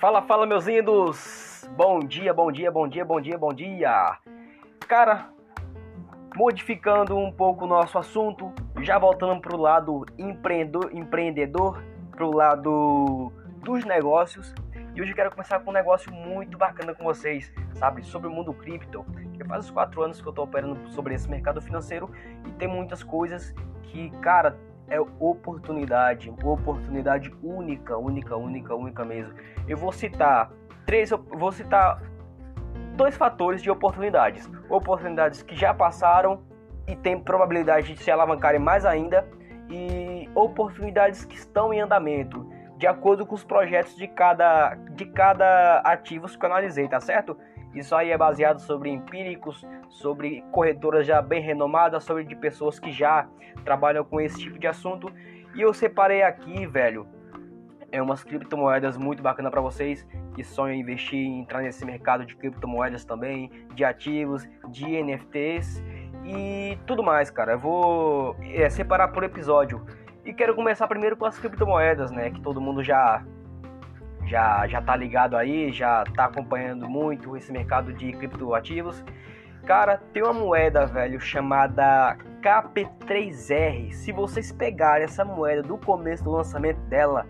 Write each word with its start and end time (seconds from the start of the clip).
Fala, 0.00 0.22
fala, 0.22 0.46
meus 0.46 0.64
lindos! 0.64 1.68
Bom 1.76 1.98
dia, 1.98 2.32
bom 2.32 2.52
dia, 2.52 2.70
bom 2.70 2.86
dia, 2.86 3.04
bom 3.04 3.20
dia, 3.20 3.36
bom 3.36 3.52
dia! 3.52 4.16
Cara, 4.86 5.28
modificando 6.36 7.18
um 7.18 7.32
pouco 7.32 7.64
o 7.64 7.66
nosso 7.66 7.98
assunto, 7.98 8.52
já 8.80 8.96
voltando 8.96 9.40
pro 9.40 9.56
lado 9.56 10.06
empreendedor, 10.16 10.94
empreendedor 10.94 11.82
pro 12.12 12.30
lado 12.30 13.32
dos 13.64 13.84
negócios. 13.84 14.54
E 14.94 15.02
hoje 15.02 15.10
eu 15.10 15.16
quero 15.16 15.32
começar 15.32 15.58
com 15.58 15.70
um 15.70 15.74
negócio 15.74 16.12
muito 16.12 16.56
bacana 16.56 16.94
com 16.94 17.02
vocês, 17.02 17.52
sabe? 17.74 18.04
Sobre 18.04 18.28
o 18.28 18.30
mundo 18.30 18.54
cripto. 18.54 19.04
Já 19.36 19.44
faz 19.46 19.64
uns 19.64 19.70
4 19.72 20.00
anos 20.00 20.20
que 20.20 20.28
eu 20.28 20.32
tô 20.32 20.44
operando 20.44 20.88
sobre 20.90 21.14
esse 21.16 21.28
mercado 21.28 21.60
financeiro 21.60 22.08
e 22.46 22.52
tem 22.52 22.68
muitas 22.68 23.02
coisas 23.02 23.52
que, 23.82 24.10
cara, 24.20 24.56
é 24.90 25.00
oportunidade, 25.20 26.32
oportunidade 26.42 27.32
única, 27.42 27.96
única, 27.96 28.36
única, 28.36 28.74
única 28.74 29.04
mesmo. 29.04 29.34
Eu 29.66 29.76
vou 29.76 29.92
citar 29.92 30.50
três, 30.86 31.10
vou 31.10 31.52
citar 31.52 32.02
dois 32.96 33.16
fatores 33.16 33.62
de 33.62 33.70
oportunidades, 33.70 34.50
oportunidades 34.68 35.42
que 35.42 35.54
já 35.54 35.72
passaram 35.72 36.42
e 36.86 36.96
tem 36.96 37.20
probabilidade 37.20 37.94
de 37.94 38.02
se 38.02 38.10
alavancarem 38.10 38.60
mais 38.60 38.84
ainda 38.84 39.26
e 39.70 40.28
oportunidades 40.34 41.24
que 41.24 41.36
estão 41.36 41.72
em 41.72 41.80
andamento, 41.80 42.48
de 42.78 42.86
acordo 42.86 43.26
com 43.26 43.34
os 43.34 43.44
projetos 43.44 43.96
de 43.96 44.06
cada 44.06 44.76
de 44.92 45.04
cada 45.04 45.80
ativos 45.80 46.36
que 46.36 46.44
eu 46.44 46.50
analisei, 46.50 46.88
tá 46.88 47.00
certo? 47.00 47.36
Isso 47.74 47.94
aí 47.94 48.10
é 48.10 48.16
baseado 48.16 48.60
sobre 48.60 48.88
empíricos, 48.88 49.66
sobre 49.88 50.42
corretoras 50.52 51.06
já 51.06 51.20
bem 51.20 51.42
renomadas, 51.42 52.04
sobre 52.04 52.24
de 52.24 52.34
pessoas 52.34 52.78
que 52.78 52.90
já 52.90 53.28
trabalham 53.64 54.04
com 54.04 54.20
esse 54.20 54.38
tipo 54.38 54.58
de 54.58 54.66
assunto. 54.66 55.12
E 55.54 55.60
eu 55.60 55.74
separei 55.74 56.22
aqui, 56.22 56.66
velho, 56.66 57.06
é 57.90 58.00
umas 58.00 58.22
criptomoedas 58.22 58.96
muito 58.96 59.22
bacana 59.22 59.50
para 59.50 59.60
vocês 59.60 60.06
que 60.34 60.44
sonham 60.44 60.74
em 60.74 60.80
investir, 60.80 61.26
entrar 61.26 61.62
nesse 61.62 61.84
mercado 61.84 62.24
de 62.24 62.36
criptomoedas 62.36 63.04
também, 63.04 63.50
de 63.74 63.84
ativos, 63.84 64.48
de 64.68 65.02
NFTs 65.02 65.82
e 66.24 66.78
tudo 66.86 67.02
mais, 67.02 67.30
cara. 67.30 67.52
Eu 67.52 67.58
vou 67.58 68.36
é, 68.40 68.68
separar 68.70 69.08
por 69.08 69.24
episódio. 69.24 69.84
E 70.28 70.32
quero 70.34 70.54
começar 70.54 70.86
primeiro 70.86 71.16
com 71.16 71.24
as 71.24 71.38
criptomoedas, 71.38 72.10
né, 72.10 72.30
que 72.30 72.42
todo 72.42 72.60
mundo 72.60 72.84
já 72.84 73.24
já 74.26 74.66
já 74.66 74.82
tá 74.82 74.94
ligado 74.94 75.34
aí, 75.34 75.72
já 75.72 76.04
tá 76.04 76.26
acompanhando 76.26 76.86
muito 76.86 77.34
esse 77.34 77.50
mercado 77.50 77.94
de 77.94 78.12
criptoativos. 78.12 79.02
Cara, 79.64 79.96
tem 80.12 80.22
uma 80.22 80.34
moeda, 80.34 80.84
velho, 80.84 81.18
chamada 81.18 82.18
KP3R. 82.42 83.90
Se 83.92 84.12
vocês 84.12 84.52
pegarem 84.52 85.04
essa 85.04 85.24
moeda 85.24 85.62
do 85.62 85.78
começo 85.78 86.22
do 86.22 86.32
lançamento 86.32 86.80
dela, 86.90 87.26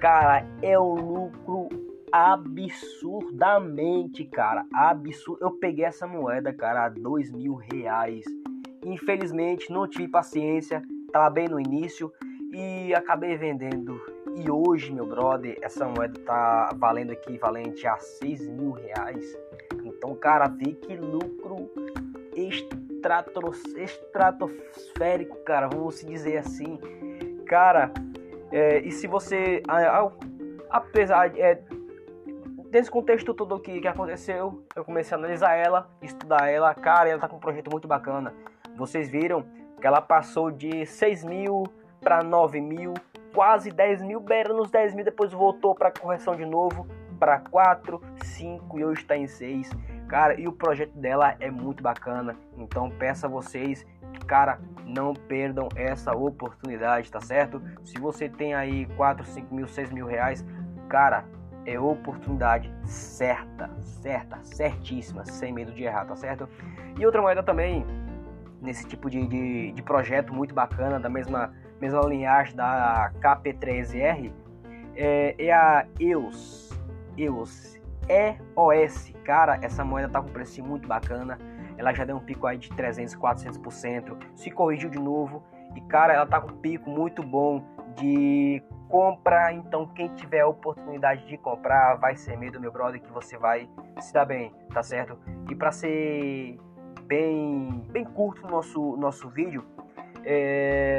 cara, 0.00 0.44
é 0.62 0.76
um 0.76 0.94
lucro 0.94 1.68
absurdamente, 2.10 4.24
cara. 4.24 4.66
Absurdo. 4.74 5.44
Eu 5.44 5.52
peguei 5.60 5.84
essa 5.84 6.08
moeda, 6.08 6.52
cara, 6.52 6.86
a 6.86 6.88
dois 6.88 7.30
mil 7.30 7.54
reais. 7.54 8.24
Infelizmente, 8.84 9.70
não 9.70 9.86
tive 9.86 10.08
paciência, 10.08 10.82
tava 11.12 11.30
bem 11.30 11.46
no 11.46 11.60
início 11.60 12.12
e 12.52 12.94
acabei 12.94 13.36
vendendo 13.36 14.00
e 14.36 14.50
hoje, 14.50 14.92
meu 14.92 15.06
brother, 15.06 15.58
essa 15.62 15.86
moeda 15.86 16.18
tá 16.20 16.70
valendo 16.76 17.12
equivalente 17.12 17.86
a 17.86 17.98
6 17.98 18.48
mil 18.48 18.72
reais. 18.72 19.36
Então, 19.84 20.14
cara, 20.14 20.48
vê 20.48 20.72
que 20.72 20.96
lucro 20.96 21.70
estratosférico, 23.76 25.36
cara, 25.44 25.68
vamos 25.68 26.00
dizer 26.00 26.38
assim. 26.38 26.78
Cara, 27.46 27.92
é, 28.50 28.80
e 28.80 28.90
se 28.90 29.06
você, 29.06 29.62
apesar 30.70 31.38
é, 31.38 31.60
desse 32.70 32.90
contexto 32.90 33.34
todo 33.34 33.60
que, 33.60 33.80
que 33.80 33.88
aconteceu, 33.88 34.64
eu 34.74 34.84
comecei 34.84 35.14
a 35.14 35.18
analisar 35.18 35.54
ela, 35.54 35.90
estudar 36.00 36.48
ela, 36.48 36.74
cara, 36.74 37.08
ela 37.08 37.20
tá 37.20 37.28
com 37.28 37.36
um 37.36 37.40
projeto 37.40 37.70
muito 37.70 37.86
bacana. 37.86 38.34
Vocês 38.76 39.10
viram 39.10 39.44
que 39.78 39.86
ela 39.86 40.00
passou 40.00 40.50
de 40.50 40.86
6 40.86 41.24
mil 41.24 41.64
para 42.02 42.22
9 42.22 42.60
mil 42.60 42.94
quase 43.34 43.70
10 43.70 44.02
mil, 44.02 44.20
beira 44.20 44.52
nos 44.52 44.70
10 44.70 44.94
mil, 44.94 45.04
depois 45.04 45.32
voltou 45.32 45.74
para 45.74 45.90
correção 45.90 46.36
de 46.36 46.44
novo, 46.44 46.86
para 47.18 47.38
4, 47.38 47.98
5 48.22 48.78
e 48.78 48.84
hoje 48.84 49.00
está 49.00 49.16
em 49.16 49.26
6. 49.26 49.70
Cara, 50.06 50.38
e 50.38 50.46
o 50.46 50.52
projeto 50.52 50.92
dela 50.98 51.34
é 51.40 51.50
muito 51.50 51.82
bacana, 51.82 52.36
então 52.58 52.90
peço 52.90 53.24
a 53.24 53.28
vocês 53.28 53.86
cara, 54.26 54.60
não 54.84 55.14
perdam 55.14 55.68
essa 55.74 56.12
oportunidade, 56.12 57.10
tá 57.10 57.20
certo? 57.20 57.62
Se 57.82 57.98
você 57.98 58.28
tem 58.28 58.54
aí 58.54 58.86
4, 58.96 59.24
5 59.24 59.54
mil, 59.54 59.66
6 59.66 59.90
mil 59.90 60.06
reais, 60.06 60.44
cara, 60.88 61.24
é 61.64 61.78
oportunidade 61.78 62.72
certa, 62.84 63.70
certa, 63.80 64.38
certíssima, 64.42 65.24
sem 65.24 65.52
medo 65.52 65.72
de 65.72 65.84
errar, 65.84 66.04
tá 66.04 66.16
certo? 66.16 66.48
E 66.98 67.06
outra 67.06 67.22
moeda 67.22 67.42
também, 67.42 67.86
nesse 68.60 68.86
tipo 68.86 69.08
de, 69.08 69.26
de, 69.26 69.72
de 69.72 69.82
projeto 69.82 70.32
muito 70.34 70.54
bacana, 70.54 70.98
da 70.98 71.08
mesma 71.08 71.52
mesma 71.82 72.00
linhagem 72.02 72.54
da 72.54 73.10
KP3R, 73.20 74.32
é, 74.94 75.34
é 75.36 75.52
a 75.52 75.84
EOS. 75.98 76.70
EOS. 77.18 77.80
EOS. 78.08 79.12
Cara, 79.24 79.58
essa 79.62 79.84
moeda 79.84 80.08
tá 80.08 80.22
com 80.22 80.28
um 80.28 80.32
preço 80.32 80.62
muito 80.62 80.86
bacana. 80.86 81.38
Ela 81.76 81.92
já 81.92 82.04
deu 82.04 82.16
um 82.16 82.20
pico 82.20 82.46
aí 82.46 82.56
de 82.56 82.70
300, 82.70 83.16
400%. 83.16 84.16
Se 84.36 84.48
corrigiu 84.50 84.90
de 84.90 84.98
novo. 84.98 85.42
E, 85.74 85.80
cara, 85.80 86.12
ela 86.12 86.26
tá 86.26 86.40
com 86.40 86.52
um 86.52 86.56
pico 86.58 86.88
muito 86.88 87.20
bom 87.20 87.64
de 87.96 88.62
compra. 88.88 89.52
Então, 89.52 89.88
quem 89.88 90.08
tiver 90.14 90.40
a 90.40 90.46
oportunidade 90.46 91.26
de 91.26 91.36
comprar, 91.36 91.96
vai 91.96 92.14
ser 92.14 92.36
medo, 92.38 92.60
meu 92.60 92.70
brother, 92.70 93.00
que 93.00 93.10
você 93.10 93.36
vai 93.36 93.68
se 93.98 94.12
dar 94.12 94.24
bem, 94.24 94.54
tá 94.72 94.84
certo? 94.84 95.18
E 95.50 95.54
para 95.54 95.72
ser 95.72 96.60
bem, 97.06 97.82
bem 97.90 98.04
curto 98.04 98.46
o 98.46 98.50
nosso, 98.50 98.96
nosso 98.96 99.28
vídeo, 99.28 99.64
é, 100.24 100.91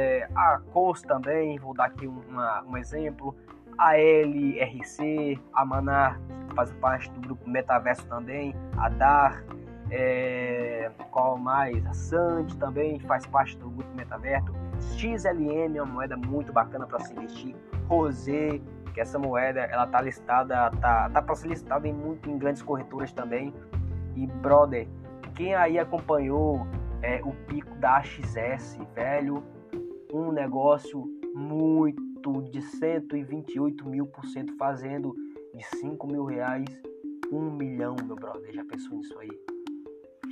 a 0.44 0.60
COS 0.72 1.02
também, 1.02 1.58
vou 1.58 1.74
dar 1.74 1.86
aqui 1.86 2.06
uma, 2.06 2.62
um 2.62 2.76
exemplo, 2.76 3.34
a 3.78 3.96
LRC, 3.96 5.38
a 5.52 5.64
Manar, 5.64 6.20
que 6.48 6.54
faz 6.54 6.72
parte 6.74 7.10
do 7.12 7.20
grupo 7.20 7.48
Metaverso 7.48 8.06
também, 8.06 8.54
a 8.76 8.88
DAR, 8.88 9.44
é, 9.90 10.90
qual 11.10 11.38
mais? 11.38 11.84
A 11.86 11.94
Sand 11.94 12.46
também 12.58 12.98
faz 13.00 13.26
parte 13.26 13.56
do 13.58 13.70
grupo 13.70 13.94
Metaverso, 13.94 14.52
XLM 14.96 15.76
é 15.76 15.82
uma 15.82 15.92
moeda 15.92 16.16
muito 16.16 16.52
bacana 16.52 16.86
para 16.86 17.00
se 17.00 17.12
investir, 17.12 17.56
Rosé, 17.88 18.60
que 18.92 19.00
essa 19.00 19.18
moeda 19.18 19.60
ela 19.60 19.86
tá 19.86 20.00
listada, 20.00 20.70
tá, 20.80 21.10
tá 21.10 21.22
para 21.22 21.34
ser 21.34 21.48
listada 21.48 21.88
em, 21.88 21.92
muito, 21.92 22.30
em 22.30 22.38
grandes 22.38 22.62
corretoras 22.62 23.12
também, 23.12 23.52
e 24.14 24.26
brother, 24.26 24.86
quem 25.34 25.54
aí 25.54 25.78
acompanhou 25.78 26.66
é, 27.02 27.20
o 27.24 27.32
pico 27.46 27.74
da 27.76 27.96
AXS, 27.96 28.78
velho, 28.94 29.42
um 30.14 30.30
negócio 30.30 31.04
muito 31.34 32.42
de 32.50 32.62
128 32.62 33.88
mil 33.88 34.06
por 34.06 34.24
cento 34.26 34.56
fazendo 34.56 35.14
de 35.52 35.64
5 35.78 36.06
mil 36.06 36.24
reais 36.24 36.64
um 37.32 37.50
milhão, 37.50 37.96
meu 38.04 38.14
brother. 38.14 38.52
Já 38.52 38.64
pensou 38.64 38.96
nisso 38.96 39.18
aí? 39.18 39.30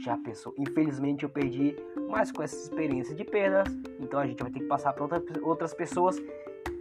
Já 0.04 0.16
pensou? 0.16 0.54
Infelizmente 0.56 1.24
eu 1.24 1.28
perdi, 1.28 1.76
mas 2.08 2.30
com 2.30 2.42
essa 2.42 2.56
experiência 2.56 3.14
de 3.14 3.24
perdas, 3.24 3.68
então 4.00 4.20
a 4.20 4.26
gente 4.26 4.42
vai 4.42 4.50
ter 4.50 4.60
que 4.60 4.66
passar 4.66 4.92
para 4.92 5.04
outras 5.42 5.74
pessoas 5.74 6.18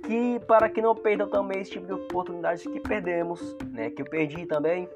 que 0.05 0.39
para 0.47 0.69
que 0.69 0.81
não 0.81 0.95
perdam 0.95 1.29
também 1.29 1.61
esse 1.61 1.71
tipo 1.71 1.85
de 1.85 1.93
oportunidade 1.93 2.63
que 2.63 2.79
perdemos, 2.79 3.55
né? 3.71 3.89
Que 3.89 4.01
eu 4.01 4.05
perdi 4.05 4.45
também. 4.45 4.87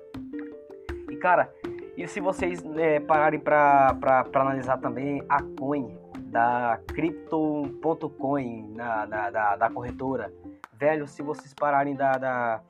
E 1.09 1.15
cara, 1.17 1.53
e 1.97 2.07
se 2.07 2.19
vocês 2.19 2.63
né, 2.63 2.99
pararem 2.99 3.39
para 3.39 3.97
analisar 4.33 4.77
também 4.77 5.23
a 5.29 5.41
coin 5.41 6.04
da 6.35 6.77
Crypto.coin 6.87 8.73
na, 8.75 9.07
na, 9.07 9.29
da, 9.29 9.55
da 9.55 9.69
corretora, 9.69 10.33
velho, 10.73 11.07
se 11.07 11.23
vocês 11.23 11.53
pararem 11.53 11.95
da, 11.95 12.17
da, 12.17 12.61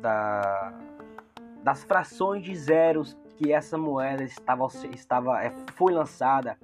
da, 0.00 0.74
das 1.62 1.84
frações 1.84 2.42
de 2.42 2.56
zeros 2.56 3.16
que 3.36 3.52
essa 3.52 3.78
moeda 3.78 4.24
estava, 4.24 4.66
estava 4.92 5.44
é, 5.44 5.54
foi 5.76 5.92
lançada 5.92 6.58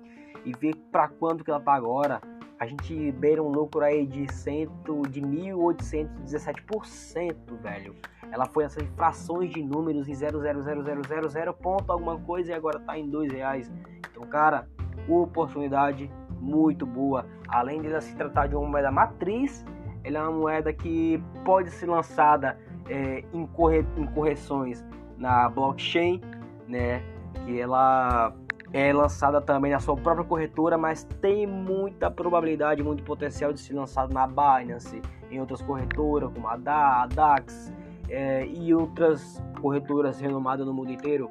e 0.45 0.53
ver 0.53 0.75
para 0.91 1.07
quanto 1.07 1.45
que 1.45 1.53
ela 1.53 1.61
tá 1.61 1.73
agora, 1.73 2.21
a 2.59 2.67
gente 2.67 3.13
beira 3.13 3.41
um 3.41 3.49
lucro 3.49 3.85
aí 3.85 4.05
de 4.05 4.27
cento, 4.33 5.03
de 5.03 5.23
1817%, 5.23 7.37
velho. 7.63 7.95
Ela 8.33 8.47
foi 8.47 8.65
essas 8.65 8.83
frações 8.97 9.53
de 9.53 9.63
números 9.63 10.09
em 10.09 10.15
0,00000 10.15 11.53
ponto 11.53 11.93
alguma 11.93 12.19
coisa 12.19 12.51
e 12.51 12.55
agora 12.55 12.81
tá 12.81 12.99
em 12.99 13.09
dois 13.09 13.33
reais. 13.33 13.71
Então, 14.11 14.27
cara, 14.27 14.67
oportunidade 15.09 16.11
muito 16.41 16.87
boa. 16.87 17.27
Além 17.49 17.81
de 17.81 17.89
ela 17.89 18.01
se 18.01 18.15
tratar 18.17 18.49
de 18.49 18.57
uma 18.57 18.67
moeda 18.67 18.91
matriz, 18.91 19.65
ela 20.03 20.19
é 20.19 20.23
uma 20.23 20.33
moeda 20.33 20.73
que 20.73 21.23
pode 21.45 21.71
ser 21.71 21.87
lançada 21.87 22.59
é, 22.89 23.25
em, 23.33 23.47
corre, 23.47 23.85
em 23.97 24.07
correções 24.07 24.85
na 25.17 25.49
blockchain, 25.49 26.21
né? 26.67 27.03
Que 27.45 27.61
ela 27.61 28.33
é 28.73 28.93
lançada 28.93 29.41
também 29.41 29.73
na 29.73 29.81
sua 29.81 29.97
própria 29.97 30.25
corretora, 30.25 30.79
mas 30.79 31.05
tem 31.21 31.47
muita 31.47 32.11
probabilidade, 32.11 32.83
muito 32.83 33.03
potencial 33.03 33.53
de 33.53 33.61
ser 33.61 33.75
lançado 33.75 34.13
na 34.15 34.27
Binance, 34.27 35.03
em 35.31 35.41
outras 35.41 35.61
corretoras 35.61 36.31
como 36.33 36.47
a 36.47 36.55
a 36.55 37.07
DAX, 37.07 37.73
é, 38.09 38.47
e 38.47 38.75
outras 38.75 39.43
corretoras 39.61 40.21
renomadas 40.21 40.67
no 40.67 40.73
mundo 40.73 40.91
inteiro. 40.91 41.31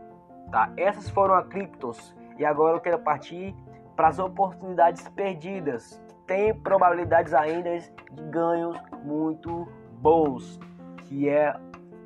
Tá? 0.52 0.72
Essas 0.78 1.10
foram 1.10 1.36
a 1.36 1.44
Criptos 1.44 2.16
e 2.38 2.46
agora 2.46 2.78
eu 2.78 2.82
quero 2.82 3.00
partir 3.00 3.54
para 4.00 4.08
as 4.08 4.18
oportunidades 4.18 5.06
perdidas. 5.10 6.02
Tem 6.26 6.54
probabilidades 6.54 7.34
ainda 7.34 7.78
de 7.78 8.24
ganhos 8.32 8.80
muito 9.04 9.68
bons, 10.00 10.58
que 11.00 11.28
é 11.28 11.54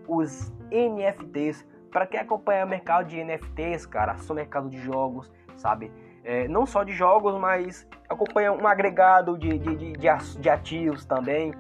os 0.08 0.52
NFTs. 0.72 1.64
Para 1.92 2.08
quem 2.08 2.20
acompanha 2.20 2.66
o 2.66 2.68
mercado 2.68 3.06
de 3.06 3.24
NFTs, 3.24 3.86
cara, 3.86 4.18
só 4.18 4.34
mercado 4.34 4.72
de 4.72 4.80
jogos, 4.80 5.32
sabe? 5.56 5.92
É, 6.24 6.48
não 6.48 6.66
só 6.66 6.84
de 6.84 6.94
jogos, 6.94 7.40
mas 7.40 7.88
acompanha 8.10 8.52
um 8.52 8.66
agregado 8.66 9.38
de, 9.38 9.60
de, 9.60 9.76
de, 9.76 9.94
de 9.94 10.50
ativos 10.50 11.06
também 11.06 11.54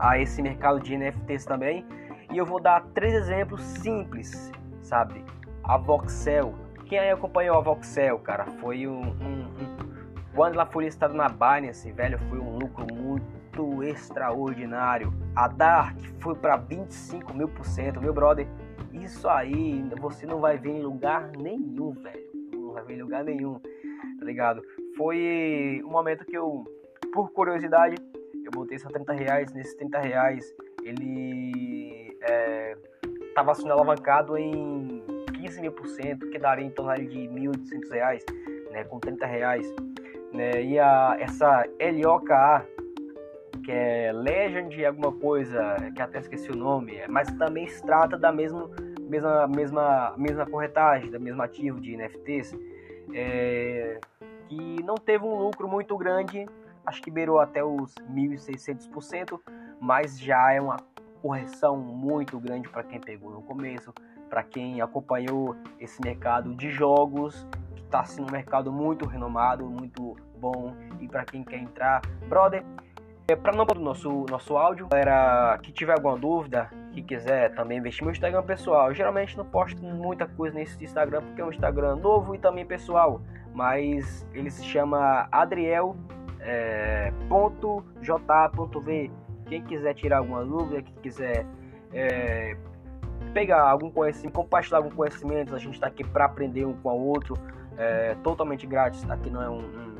a 0.00 0.18
esse 0.18 0.42
mercado 0.42 0.80
de 0.80 0.96
NFTs 0.96 1.44
também. 1.44 1.86
E 2.32 2.36
eu 2.36 2.44
vou 2.44 2.58
dar 2.58 2.82
três 2.92 3.14
exemplos 3.14 3.62
simples, 3.62 4.50
sabe? 4.82 5.24
A 5.62 5.76
Voxel. 5.76 6.63
Quem 6.86 6.98
aí 6.98 7.10
acompanhou 7.10 7.56
a 7.56 7.60
Voxel, 7.60 8.18
cara, 8.18 8.44
foi 8.60 8.86
um, 8.86 9.00
um, 9.00 9.40
um... 9.42 9.76
quando 10.34 10.54
ela 10.54 10.66
foi 10.66 10.84
listada 10.84 11.14
na 11.14 11.28
Binance, 11.28 11.90
velho, 11.90 12.18
foi 12.28 12.38
um 12.38 12.58
lucro 12.58 12.86
muito 12.92 13.82
extraordinário. 13.82 15.12
A 15.34 15.48
Dark 15.48 15.96
foi 16.20 16.34
para 16.34 16.56
25 16.56 17.32
mil 17.34 17.48
por 17.48 17.64
cento, 17.64 18.00
meu 18.00 18.12
brother. 18.12 18.46
Isso 18.92 19.28
aí 19.28 19.82
você 19.98 20.26
não 20.26 20.40
vai 20.40 20.58
ver 20.58 20.70
em 20.70 20.82
lugar 20.82 21.30
nenhum, 21.38 21.92
velho. 21.92 22.22
Não 22.52 22.72
vai 22.72 22.84
ver 22.84 22.94
em 22.94 23.02
lugar 23.02 23.24
nenhum, 23.24 23.58
tá 24.18 24.24
ligado? 24.24 24.62
Foi 24.96 25.82
um 25.84 25.90
momento 25.90 26.24
que 26.24 26.36
eu, 26.36 26.64
por 27.12 27.32
curiosidade, 27.32 27.96
eu 28.44 28.50
botei 28.52 28.78
só 28.78 28.88
30 28.88 29.12
reais. 29.14 29.52
Nesses 29.52 29.74
30 29.74 29.98
reais, 30.00 30.54
ele 30.82 32.16
é, 32.22 32.76
tava 33.34 33.54
sendo 33.54 33.72
alavancado 33.72 34.36
em 34.36 34.93
15 35.44 35.60
mil 35.60 35.72
por 35.72 35.86
cento, 35.86 36.30
que 36.30 36.38
daria 36.38 36.64
em 36.64 36.70
torno 36.70 37.06
de 37.06 37.18
1.800 37.28 37.90
reais, 37.90 38.24
né, 38.70 38.82
com 38.84 38.98
30 38.98 39.26
reais. 39.26 39.66
Né, 40.32 40.62
e 40.62 40.78
a, 40.78 41.16
essa 41.20 41.64
LOKA, 42.02 42.66
que 43.62 43.70
é 43.70 44.10
Legend 44.10 44.84
alguma 44.86 45.12
coisa, 45.12 45.76
que 45.94 46.00
até 46.00 46.18
esqueci 46.18 46.50
o 46.50 46.56
nome, 46.56 46.98
mas 47.08 47.30
também 47.32 47.68
se 47.68 47.82
trata 47.82 48.16
da 48.16 48.32
mesma, 48.32 48.70
mesma, 49.00 49.46
mesma, 49.46 50.14
mesma 50.16 50.46
corretagem, 50.46 51.10
da 51.10 51.18
mesma 51.18 51.44
ativo 51.44 51.78
de 51.78 51.94
NFTs, 51.94 52.56
é, 53.12 54.00
que 54.48 54.82
não 54.82 54.94
teve 54.94 55.24
um 55.24 55.36
lucro 55.36 55.68
muito 55.68 55.94
grande 55.96 56.46
acho 56.86 57.00
que 57.02 57.10
beirou 57.10 57.40
até 57.40 57.64
os 57.64 57.94
1.600%, 58.10 59.40
mas 59.80 60.18
já 60.18 60.52
é 60.52 60.60
uma 60.60 60.76
correção 61.22 61.76
muito 61.76 62.38
grande 62.38 62.68
para 62.68 62.82
quem 62.82 63.00
pegou 63.00 63.30
no 63.30 63.42
começo, 63.42 63.94
para 64.28 64.42
quem 64.42 64.80
acompanhou 64.80 65.56
esse 65.78 66.00
mercado 66.02 66.54
de 66.54 66.70
jogos, 66.70 67.46
que 67.74 67.82
está 67.82 68.04
sendo 68.04 68.28
um 68.28 68.32
mercado 68.32 68.72
muito 68.72 69.06
renomado, 69.06 69.64
muito 69.66 70.16
bom, 70.38 70.74
e 71.00 71.08
para 71.08 71.24
quem 71.24 71.44
quer 71.44 71.58
entrar, 71.58 72.02
brother. 72.28 72.64
É, 73.26 73.34
para 73.34 73.56
não 73.56 73.64
do 73.64 73.80
nosso 73.80 74.26
nosso 74.28 74.54
áudio, 74.54 74.86
galera 74.86 75.58
que 75.62 75.72
tiver 75.72 75.94
alguma 75.94 76.14
dúvida, 76.14 76.70
que 76.92 77.00
quiser 77.00 77.54
também 77.54 77.78
investir 77.78 78.04
no 78.04 78.10
Instagram 78.10 78.42
pessoal, 78.42 78.88
eu 78.88 78.94
geralmente 78.94 79.34
não 79.38 79.46
posto 79.46 79.82
muita 79.82 80.26
coisa 80.26 80.54
nesse 80.54 80.84
Instagram 80.84 81.22
porque 81.22 81.40
é 81.40 81.44
um 81.44 81.50
Instagram 81.50 81.96
novo 81.96 82.34
e 82.34 82.38
também 82.38 82.66
pessoal, 82.66 83.22
mas 83.54 84.28
ele 84.34 84.50
se 84.50 84.62
chama 84.62 85.26
Adriel 85.32 85.96
é, 86.40 87.10
ponto 87.26 87.82
.j.v. 88.02 89.10
Quem 89.46 89.62
quiser 89.62 89.94
tirar 89.94 90.18
alguma 90.18 90.44
dúvida, 90.44 90.82
quem 90.82 90.94
quiser 90.96 91.46
é, 91.94 92.56
pegar 93.32 93.62
algum 93.62 93.90
conhecimento, 93.90 94.34
compartilhar 94.34 94.78
algum 94.78 94.90
conhecimento, 94.90 95.54
a 95.54 95.58
gente 95.58 95.74
está 95.74 95.86
aqui 95.86 96.04
para 96.04 96.24
aprender 96.26 96.64
um 96.64 96.74
com 96.74 96.90
o 96.90 97.06
outro, 97.06 97.36
é, 97.76 98.14
totalmente 98.22 98.66
grátis. 98.66 99.08
Aqui 99.08 99.30
não 99.30 99.42
é 99.42 99.50
um, 99.50 99.96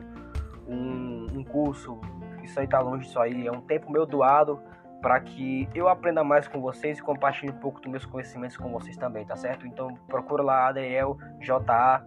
um, 0.68 1.26
um 1.38 1.44
curso, 1.44 1.98
isso 2.42 2.58
aí 2.60 2.66
tá 2.66 2.80
longe 2.80 3.06
disso 3.06 3.18
aí, 3.18 3.46
é 3.46 3.52
um 3.52 3.60
tempo 3.60 3.90
meu 3.90 4.06
doado 4.06 4.60
para 5.00 5.20
que 5.20 5.68
eu 5.74 5.86
aprenda 5.86 6.24
mais 6.24 6.48
com 6.48 6.60
vocês 6.62 6.98
e 6.98 7.02
compartilhe 7.02 7.52
um 7.52 7.58
pouco 7.58 7.78
dos 7.78 7.90
meus 7.90 8.06
conhecimentos 8.06 8.56
com 8.56 8.72
vocês 8.72 8.96
também, 8.96 9.26
tá 9.26 9.36
certo? 9.36 9.66
Então 9.66 9.88
procura 10.08 10.42
lá 10.42 10.68
adlja.v 10.68 12.02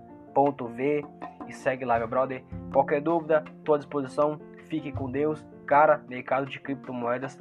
e 1.47 1.53
segue 1.53 1.85
lá, 1.85 1.99
meu 1.99 2.07
brother. 2.07 2.43
Qualquer 2.73 2.99
dúvida, 3.01 3.43
estou 3.59 3.75
à 3.75 3.77
disposição. 3.77 4.39
Fique 4.65 4.91
com 4.91 5.11
Deus. 5.11 5.45
Cara, 5.67 6.01
mercado 6.07 6.47
de 6.47 6.59
criptomoedas 6.59 7.37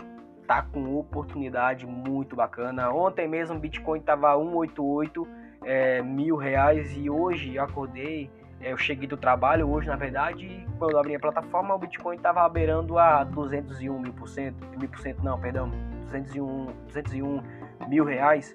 tá 0.46 0.62
com 0.62 0.96
oportunidade 0.96 1.86
muito 1.86 2.36
bacana. 2.36 2.90
Ontem 2.90 3.28
mesmo 3.28 3.56
o 3.56 3.58
Bitcoin 3.58 4.00
tava 4.00 4.36
188 4.36 5.28
é, 5.64 6.02
mil 6.02 6.36
reais 6.36 6.96
e 6.96 7.10
hoje 7.10 7.58
acordei. 7.58 8.30
É, 8.60 8.72
eu 8.72 8.76
cheguei 8.78 9.06
do 9.06 9.16
trabalho 9.16 9.68
hoje, 9.68 9.88
na 9.88 9.96
verdade, 9.96 10.66
quando 10.78 10.92
eu 10.92 10.98
abri 10.98 11.14
a 11.14 11.20
plataforma, 11.20 11.74
o 11.74 11.78
Bitcoin 11.78 12.18
tava 12.18 12.48
beirando 12.48 12.98
a 12.98 13.22
201 13.24 13.98
mil 13.98 14.12
por 14.14 14.28
cento, 14.28 14.56
mil 14.78 14.88
por 14.88 14.98
cento 15.00 15.22
não, 15.22 15.38
perdão, 15.38 15.70
201, 16.06 16.66
201 16.86 17.42
mil 17.88 18.04
reais. 18.04 18.54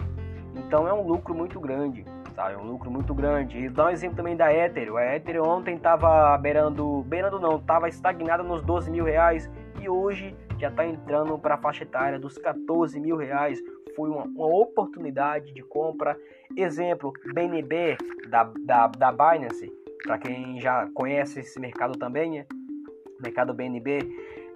Então 0.56 0.88
é 0.88 0.94
um 0.94 1.06
lucro 1.06 1.36
muito 1.36 1.60
grande 1.60 2.04
tá? 2.32 2.52
É 2.52 2.58
um 2.58 2.64
lucro 2.64 2.90
muito 2.90 3.14
grande. 3.14 3.58
E 3.58 3.70
dá 3.70 3.86
um 3.86 3.90
exemplo 3.90 4.18
também 4.18 4.36
da 4.36 4.54
Ether. 4.54 4.94
A 4.96 5.16
Ether 5.16 5.42
ontem 5.42 5.76
estava 5.76 6.38
beirando, 6.38 7.04
beirando 7.04 7.40
não, 7.40 7.58
estava 7.58 7.88
estagnada 7.88 8.44
nos 8.44 8.62
12 8.64 8.90
mil 8.90 9.06
reais 9.06 9.50
e 9.80 9.90
hoje 9.90 10.36
já 10.58 10.70
está 10.70 10.86
entrando 10.86 11.38
para 11.38 11.56
a 11.56 11.58
faixa 11.58 11.84
etária 11.84 12.20
dos 12.20 12.38
14 12.38 13.00
mil 13.00 13.18
reais. 13.18 13.60
Foi 13.96 14.10
uma, 14.10 14.24
uma 14.24 14.48
oportunidade 14.48 15.54
de 15.54 15.62
compra. 15.62 16.18
Exemplo, 16.56 17.14
BNB 17.34 17.98
da, 18.30 18.52
da, 18.66 18.88
da 18.88 19.12
Binance, 19.12 19.72
para 20.04 20.18
quem 20.18 20.60
já 20.60 20.88
conhece 20.94 21.40
esse 21.40 21.60
mercado 21.60 21.98
também, 21.98 22.32
né? 22.32 22.46
mercado 23.22 23.54
BNB. 23.54 24.00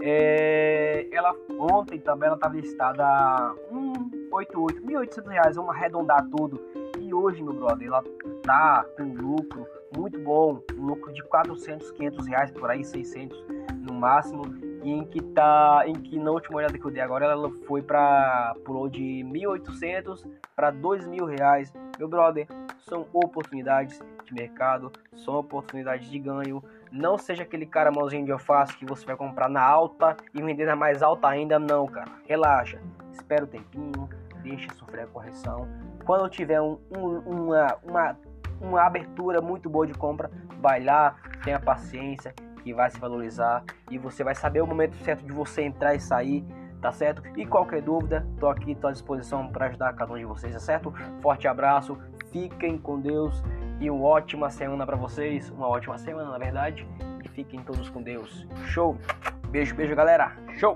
É, 0.02 1.08
ela 1.12 1.34
ontem 1.58 2.00
também 2.00 2.28
ela 2.28 2.36
estava 2.36 2.56
listada 2.56 3.04
a 3.06 3.56
188, 3.70 4.82
1.800 4.82 5.28
reais, 5.28 5.56
vamos 5.56 5.74
arredondar 5.74 6.28
tudo 6.30 6.60
e 7.06 7.14
hoje, 7.14 7.42
meu 7.42 7.54
brother, 7.54 7.88
ela 7.88 8.04
tá 8.44 8.86
com 8.98 9.04
um 9.04 9.14
lucro 9.14 9.66
muito 9.96 10.20
bom, 10.20 10.62
um 10.78 10.86
lucro 10.88 11.14
de 11.14 11.24
400, 11.24 11.92
500 11.92 12.28
reais, 12.28 12.52
por 12.52 12.70
aí 12.70 12.84
600 12.84 13.46
no 13.80 13.94
máximo, 13.94 14.44
e 14.84 14.92
em 14.92 15.06
que 15.06 15.22
tá, 15.22 15.84
em 15.86 15.94
que 15.94 16.18
na 16.18 16.32
última 16.32 16.58
olhada 16.58 16.78
que 16.78 16.84
eu 16.84 16.92
dei 16.92 17.02
agora, 17.02 17.26
ela 17.26 17.50
foi 17.68 17.82
para 17.82 18.56
pulou 18.66 18.90
de 18.90 19.24
1.800 19.24 20.28
para 20.56 20.72
2.000 20.72 21.26
reais. 21.26 21.74
Meu 21.98 22.08
brother, 22.08 22.48
são 22.80 23.08
oportunidades 23.14 24.00
de 24.24 24.34
mercado, 24.34 24.92
são 25.16 25.36
oportunidades 25.36 26.10
de 26.10 26.20
ganho. 26.20 26.64
Não 26.92 27.18
seja 27.18 27.44
aquele 27.44 27.66
cara 27.66 27.92
malzinho 27.92 28.26
de 28.26 28.32
alface 28.32 28.76
que 28.78 28.86
você 28.86 29.06
vai 29.06 29.16
comprar 29.16 29.50
na 29.50 29.62
alta 29.62 30.18
e 30.34 30.42
vender 30.42 30.66
na 30.66 30.76
mais 30.76 31.04
alta 31.04 31.28
ainda, 31.28 31.60
não, 31.60 31.86
cara. 31.88 32.12
Relaxa, 32.28 32.80
espera 33.12 33.44
o 33.44 33.48
tempinho, 33.48 34.10
deixa 34.46 34.74
sofrer 34.76 35.04
a 35.04 35.08
correção 35.08 35.68
quando 36.06 36.30
tiver 36.30 36.62
um, 36.62 36.78
um, 36.96 37.18
uma, 37.26 37.78
uma, 37.84 38.18
uma 38.62 38.82
abertura 38.84 39.42
muito 39.42 39.70
boa 39.70 39.88
de 39.88 39.94
compra, 39.94 40.30
vai 40.62 40.84
lá, 40.84 41.16
tenha 41.44 41.60
paciência, 41.60 42.34
que 42.64 42.74
vai 42.74 42.90
se 42.90 43.00
valorizar 43.00 43.64
e 43.92 43.98
você 43.98 44.24
vai 44.24 44.34
saber 44.34 44.62
o 44.62 44.68
momento 44.68 44.96
certo 44.98 45.26
de 45.26 45.32
você 45.32 45.64
entrar 45.64 45.94
e 45.96 46.00
sair, 46.00 46.46
tá 46.82 46.92
certo? 46.92 47.22
E 47.38 47.46
qualquer 47.46 47.82
dúvida, 47.82 48.26
tô 48.40 48.48
aqui, 48.48 48.74
tô 48.76 48.88
à 48.88 48.92
disposição 48.92 49.48
para 49.48 49.68
ajudar 49.68 49.94
cada 49.94 50.14
um 50.14 50.18
de 50.18 50.26
vocês, 50.26 50.54
tá 50.54 50.60
certo? 50.60 50.94
Forte 51.22 51.48
abraço, 51.48 51.98
fiquem 52.32 52.78
com 52.78 53.00
Deus 53.00 53.44
e 53.80 53.90
uma 53.90 54.06
ótima 54.06 54.50
semana 54.50 54.86
para 54.86 54.96
vocês, 54.96 55.50
uma 55.50 55.68
ótima 55.68 55.98
semana 55.98 56.32
na 56.32 56.38
verdade, 56.38 56.88
e 57.24 57.30
fiquem 57.30 57.62
todos 57.62 57.90
com 57.90 58.02
Deus. 58.02 58.48
Show! 58.66 58.98
Beijo, 59.50 59.76
beijo 59.76 59.96
galera, 59.96 60.36
show! 60.58 60.76